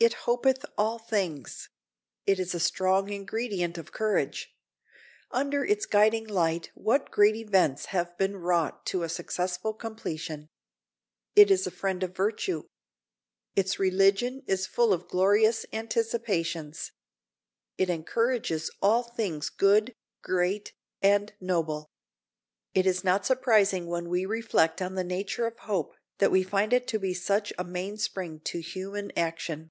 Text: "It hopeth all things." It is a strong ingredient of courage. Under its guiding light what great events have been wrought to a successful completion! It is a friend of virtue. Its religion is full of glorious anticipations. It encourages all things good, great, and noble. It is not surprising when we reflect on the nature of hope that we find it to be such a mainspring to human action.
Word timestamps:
"It 0.00 0.12
hopeth 0.28 0.66
all 0.76 0.98
things." 0.98 1.70
It 2.26 2.38
is 2.38 2.54
a 2.54 2.60
strong 2.60 3.08
ingredient 3.08 3.78
of 3.78 3.90
courage. 3.90 4.54
Under 5.30 5.64
its 5.64 5.86
guiding 5.86 6.26
light 6.26 6.70
what 6.74 7.10
great 7.10 7.34
events 7.36 7.86
have 7.86 8.18
been 8.18 8.36
wrought 8.36 8.84
to 8.84 9.02
a 9.02 9.08
successful 9.08 9.72
completion! 9.72 10.50
It 11.34 11.50
is 11.50 11.66
a 11.66 11.70
friend 11.70 12.02
of 12.02 12.14
virtue. 12.14 12.64
Its 13.56 13.78
religion 13.78 14.42
is 14.46 14.66
full 14.66 14.92
of 14.92 15.08
glorious 15.08 15.64
anticipations. 15.72 16.92
It 17.78 17.88
encourages 17.88 18.70
all 18.82 19.04
things 19.04 19.48
good, 19.48 19.94
great, 20.20 20.74
and 21.00 21.32
noble. 21.40 21.88
It 22.74 22.84
is 22.84 23.04
not 23.04 23.24
surprising 23.24 23.86
when 23.86 24.10
we 24.10 24.26
reflect 24.26 24.82
on 24.82 24.96
the 24.96 25.04
nature 25.04 25.46
of 25.46 25.60
hope 25.60 25.94
that 26.18 26.30
we 26.30 26.42
find 26.42 26.74
it 26.74 26.86
to 26.88 26.98
be 26.98 27.14
such 27.14 27.54
a 27.56 27.64
mainspring 27.64 28.40
to 28.40 28.60
human 28.60 29.10
action. 29.16 29.70